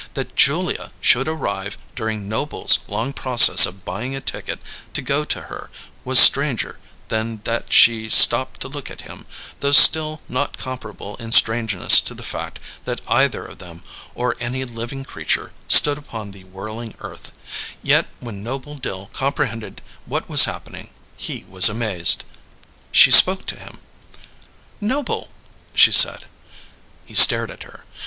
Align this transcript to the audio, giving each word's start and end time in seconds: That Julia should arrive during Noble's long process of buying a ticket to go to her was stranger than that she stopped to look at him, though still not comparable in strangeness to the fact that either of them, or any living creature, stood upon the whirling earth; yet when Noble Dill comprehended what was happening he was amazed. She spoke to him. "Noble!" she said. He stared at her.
That 0.15 0.35
Julia 0.35 0.91
should 0.99 1.27
arrive 1.27 1.77
during 1.95 2.27
Noble's 2.27 2.79
long 2.87 3.13
process 3.13 3.67
of 3.67 3.85
buying 3.85 4.15
a 4.15 4.19
ticket 4.19 4.59
to 4.95 5.01
go 5.03 5.23
to 5.25 5.41
her 5.43 5.69
was 6.03 6.19
stranger 6.19 6.79
than 7.09 7.41
that 7.43 7.71
she 7.71 8.09
stopped 8.09 8.61
to 8.61 8.67
look 8.67 8.89
at 8.89 9.01
him, 9.01 9.27
though 9.59 9.71
still 9.71 10.23
not 10.27 10.57
comparable 10.57 11.17
in 11.17 11.31
strangeness 11.31 12.01
to 12.01 12.15
the 12.15 12.23
fact 12.23 12.59
that 12.85 12.99
either 13.07 13.45
of 13.45 13.59
them, 13.59 13.83
or 14.15 14.35
any 14.39 14.65
living 14.65 15.03
creature, 15.05 15.51
stood 15.67 15.99
upon 15.99 16.31
the 16.31 16.45
whirling 16.45 16.95
earth; 17.01 17.31
yet 17.83 18.07
when 18.19 18.41
Noble 18.41 18.77
Dill 18.77 19.07
comprehended 19.13 19.83
what 20.07 20.27
was 20.27 20.45
happening 20.45 20.89
he 21.15 21.45
was 21.47 21.69
amazed. 21.69 22.23
She 22.91 23.11
spoke 23.11 23.45
to 23.45 23.55
him. 23.55 23.77
"Noble!" 24.81 25.31
she 25.75 25.91
said. 25.91 26.25
He 27.05 27.13
stared 27.13 27.51
at 27.51 27.61
her. 27.61 27.85